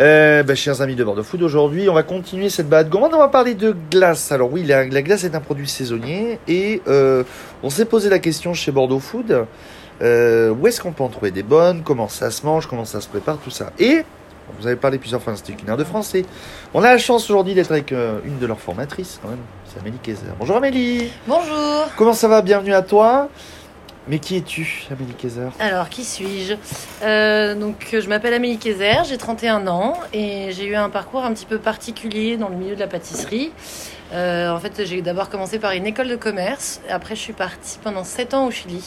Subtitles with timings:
[0.00, 3.12] Euh, bah, chers amis de Bordeaux Food, aujourd'hui on va continuer cette balade gourmande.
[3.14, 4.32] On va parler de glace.
[4.32, 7.24] Alors oui, la, la glace est un produit saisonnier et euh,
[7.62, 9.46] on s'est posé la question chez Bordeaux Food
[10.00, 13.02] euh, où est-ce qu'on peut en trouver des bonnes, comment ça se mange, comment ça
[13.02, 13.70] se prépare, tout ça.
[13.78, 14.02] Et
[14.58, 16.24] vous avez parlé plusieurs fois l'Institut culinaire de France et
[16.72, 19.78] on a la chance aujourd'hui d'être avec euh, une de leurs formatrices quand même, c'est
[19.78, 20.22] Amélie Kayser.
[20.38, 21.12] Bonjour Amélie.
[21.26, 21.86] Bonjour.
[21.96, 22.40] Comment ça va?
[22.40, 23.28] Bienvenue à toi.
[24.08, 26.54] Mais qui es-tu, Amélie Kayser Alors, qui suis-je?
[27.04, 31.32] Euh, Donc, je m'appelle Amélie Kayser, j'ai 31 ans et j'ai eu un parcours un
[31.32, 33.52] petit peu particulier dans le milieu de la pâtisserie.
[34.12, 36.80] Euh, en fait, j'ai d'abord commencé par une école de commerce.
[36.90, 38.82] Après, je suis partie pendant 7 ans au Chili,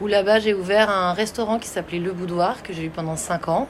[0.00, 3.48] où là-bas, j'ai ouvert un restaurant qui s'appelait Le Boudoir, que j'ai eu pendant 5
[3.48, 3.66] ans.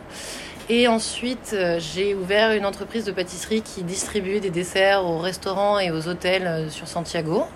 [0.68, 5.78] Et ensuite, euh, j'ai ouvert une entreprise de pâtisserie qui distribuait des desserts aux restaurants
[5.78, 7.46] et aux hôtels sur Santiago.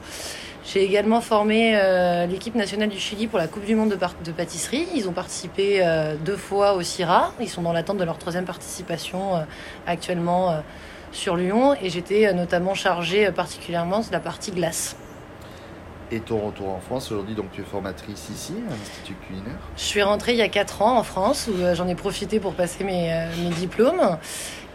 [0.64, 4.86] J'ai également formé euh, l'équipe nationale du Chili pour la Coupe du Monde de, pâtisserie.
[4.94, 7.32] Ils ont participé euh, deux fois au CIRA.
[7.40, 9.40] Ils sont dans l'attente de leur troisième participation euh,
[9.86, 10.62] actuellement
[11.12, 11.74] sur Lyon.
[11.82, 14.96] Et j'étais notamment chargée particulièrement de la partie glace.
[16.12, 19.58] Et ton retour en France aujourd'hui, donc tu es formatrice ici à l'Institut culinaire?
[19.76, 22.54] Je suis rentrée il y a 4 ans en France où j'en ai profité pour
[22.54, 24.18] passer mes, mes diplômes.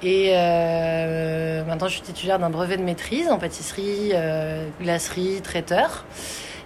[0.03, 6.05] Et euh, maintenant, je suis titulaire d'un brevet de maîtrise en pâtisserie, euh, glacerie, traiteur.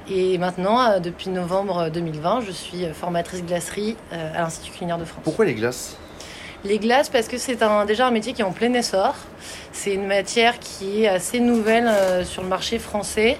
[0.09, 5.21] Et maintenant, euh, depuis novembre 2020, je suis formatrice glacerie à l'Institut culinaire de France.
[5.23, 5.97] Pourquoi les glaces?
[6.65, 9.15] Les glaces, parce que c'est un, déjà un métier qui est en plein essor.
[9.71, 11.89] C'est une matière qui est assez nouvelle
[12.25, 13.37] sur le marché français.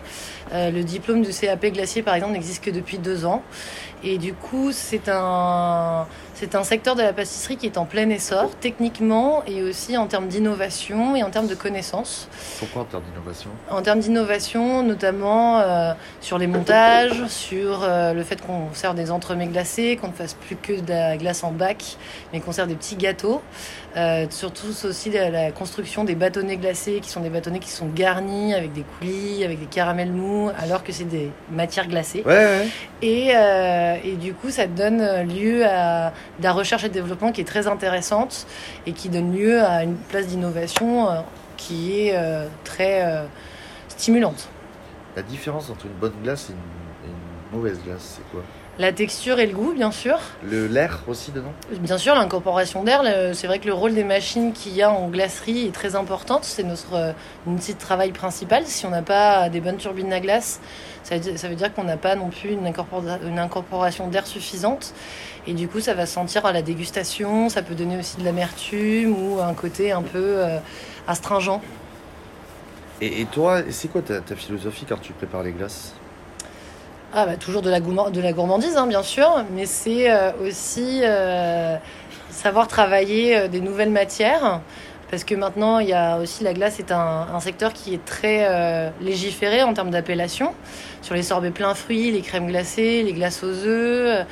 [0.53, 3.43] Euh, le diplôme du CAP glacier, par exemple, n'existe que depuis deux ans.
[4.01, 8.09] Et du coup, c'est un, c'est un secteur de la pâtisserie qui est en plein
[8.09, 12.29] essor, techniquement et aussi en termes d'innovation et en termes de connaissances.
[12.59, 13.49] Pourquoi en termes d'innovation?
[13.69, 19.11] En termes d'innovation, notamment euh, sur les montages, sur euh, le fait qu'on sert des
[19.11, 21.97] entremets glacés, qu'on ne fasse plus que de la glace en bac,
[22.31, 23.41] mais qu'on sert des petits gâteaux.
[23.97, 27.87] Euh, surtout aussi la, la construction des bâtonnets glacés, qui sont des bâtonnets qui sont
[27.87, 32.23] garnis avec des coulis, avec des caramels mous, alors que c'est des matières glacées.
[32.25, 32.67] Ouais, ouais.
[33.01, 37.41] Et, euh, et du coup, ça donne lieu à de la recherche et développement qui
[37.41, 38.47] est très intéressante
[38.85, 41.21] et qui donne lieu à une place d'innovation euh,
[41.57, 43.25] qui est euh, très euh,
[43.89, 44.49] stimulante.
[45.15, 47.13] La différence entre une bonne glace et une, et
[47.51, 48.41] une mauvaise glace, c'est quoi?
[48.79, 50.17] La texture et le goût, bien sûr.
[50.41, 51.51] Le l'air aussi dedans
[51.81, 53.03] Bien sûr, l'incorporation d'air,
[53.33, 56.45] c'est vrai que le rôle des machines qu'il y a en glacerie est très importante.
[56.45, 57.11] C'est notre euh,
[57.45, 58.65] outil de travail principal.
[58.65, 60.61] Si on n'a pas des bonnes turbines à glace,
[61.03, 64.93] ça veut dire, qu'on n'a pas non plus une, incorpora- une incorporation d'air suffisante.
[65.45, 67.49] Et du coup, ça va se sentir à la dégustation.
[67.49, 70.57] Ça peut donner aussi de l'amertume ou un côté un peu euh,
[71.05, 71.59] astringent.
[73.01, 75.95] Et, et toi, c'est quoi ta, ta philosophie quand tu prépares les glaces?
[77.11, 81.75] Ah bah toujours de la, gourmandise, hein, bien sûr, mais c'est euh, aussi euh,
[82.29, 84.61] savoir travailler euh, des nouvelles matières.
[85.09, 88.05] Parce que maintenant, il y a aussi la glace est un, un secteur qui est
[88.05, 90.53] très légiféré en termes d'appellation.
[91.01, 94.27] Sur les sorbets pleins fruits, les crèmes glacées, les glaces aux œufs,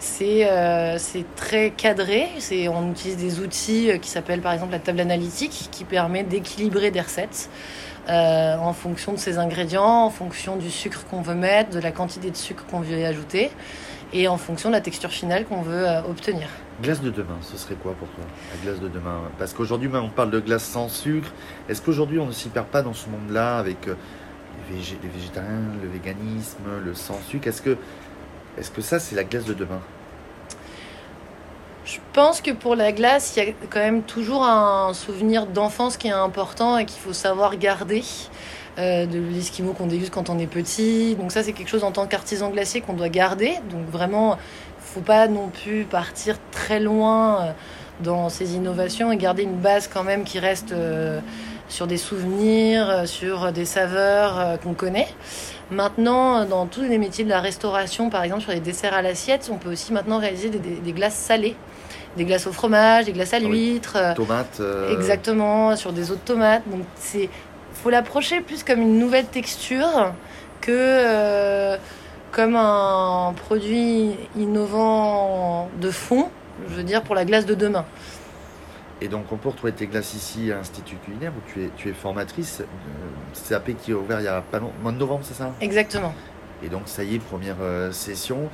[0.00, 2.28] c'est euh, c'est très cadré.
[2.68, 6.90] On utilise des outils euh, qui s'appellent par exemple la table analytique, qui permet d'équilibrer
[6.90, 7.50] des recettes
[8.08, 11.92] euh, en fonction de ses ingrédients, en fonction du sucre qu'on veut mettre, de la
[11.92, 13.50] quantité de sucre qu'on veut y ajouter,
[14.14, 16.48] et en fonction de la texture finale qu'on veut obtenir.
[16.82, 18.24] Glace de demain, ce serait quoi pour toi
[18.54, 19.20] La glace de demain?
[19.38, 21.30] Parce qu'aujourd'hui, on parle de glace sans sucre.
[21.68, 26.64] Est-ce qu'aujourd'hui, on ne s'y perd pas dans ce monde-là avec les végétariens, le véganisme,
[26.82, 27.46] le sans sucre?
[27.48, 27.76] Est-ce que,
[28.58, 29.80] est-ce que ça, c'est la glace de demain
[31.84, 35.96] Je pense que pour la glace, il y a quand même toujours un souvenir d'enfance
[35.96, 38.02] qui est important et qu'il faut savoir garder.
[38.78, 41.16] Euh, de l'esquimau qu'on déguste quand on est petit.
[41.16, 43.54] Donc ça, c'est quelque chose en tant qu'artisan glacier qu'on doit garder.
[43.68, 44.38] Donc vraiment,
[44.78, 47.52] faut pas non plus partir très loin euh,
[48.02, 51.20] dans ces innovations et garder une base quand même qui reste euh,
[51.70, 55.08] sur des souvenirs, euh, sur des saveurs euh, qu'on connaît.
[55.70, 59.48] Maintenant, dans tous les métiers de la restauration, par exemple sur les desserts à l'assiette,
[59.52, 61.56] on peut aussi maintenant réaliser des, des- des glaces salées,
[62.16, 63.46] des glaces au fromage, des glaces à oui.
[63.46, 63.94] l'huître.
[63.96, 66.62] euh, Tomates euh, Exactement, sur des eaux de tomates.
[66.70, 67.30] Donc c'est
[67.72, 70.12] faut l'approcher plus comme une nouvelle texture
[70.60, 71.76] que euh,
[72.32, 76.28] comme un produit innovant de fond,
[76.68, 77.84] je veux dire pour la glace de demain.
[79.02, 81.88] Et donc, on peut retrouver tes glaces ici à l'Institut culinaire où tu es, tu
[81.88, 82.60] es formatrice.
[82.60, 85.52] Euh, CAP qui est ouvert il y a pas longtemps, mois de novembre, c'est ça?
[85.60, 86.14] Exactement.
[86.62, 88.50] Et donc, ça y est, première euh, session.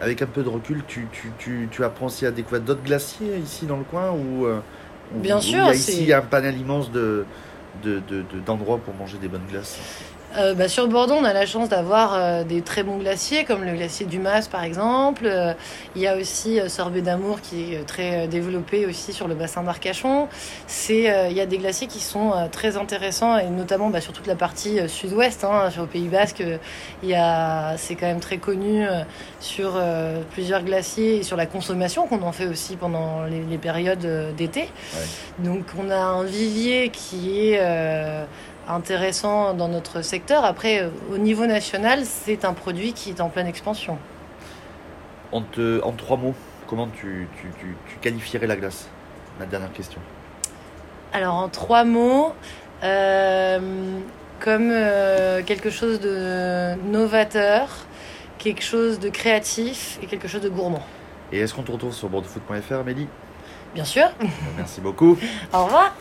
[0.00, 3.36] Avec un peu de recul, tu, tu, tu, tu apprends aussi à découvrir d'autres glaciers
[3.38, 4.60] ici dans le coin ou euh,
[5.14, 7.24] Bien sûr, Il y a ici un panel immense de,
[7.82, 9.78] de, de- de- d'endroits pour manger des bonnes glaces?
[10.36, 13.64] Euh, bah, sur Bordeaux, on a la chance d'avoir euh, des très bons glaciers, comme
[13.64, 15.24] le glacier du Mas par exemple.
[15.26, 15.54] Euh,
[15.96, 20.28] il y a aussi Sorbet d'Amour qui est très développé aussi sur le bassin d'Arcachon.
[20.68, 24.28] C'est, il y a des glaciers qui sont très intéressants et notamment bah, sur toute
[24.28, 26.44] la partie sud-ouest, hein, sur le Pays Basque.
[27.02, 28.86] Il y a, c'est quand même très connu
[29.40, 29.72] sur
[30.32, 34.60] plusieurs glaciers et sur la consommation qu'on en fait aussi pendant les, les périodes d'été.
[34.60, 35.44] Ouais.
[35.44, 37.60] Donc on a un vivier qui est
[38.68, 40.44] intéressant dans notre secteur.
[40.44, 43.98] Après, euh, au niveau national, c'est un produit qui est en pleine expansion.
[45.32, 45.42] En,
[45.82, 46.34] en trois mots,
[46.66, 47.28] comment tu,
[48.00, 48.88] qualifierais la glace?
[49.38, 50.00] Ma dernière question.
[51.12, 52.32] Alors, en trois mots,
[52.84, 53.58] euh,
[54.38, 57.68] comme euh, quelque chose de novateur,
[58.38, 60.82] quelque chose de créatif et quelque chose de gourmand.
[61.32, 63.08] Et est-ce qu'on te retrouve sur boardfoot.fr, Amélie?
[63.74, 64.08] Bien sûr.
[64.56, 65.16] Merci beaucoup.
[65.52, 65.94] Au revoir.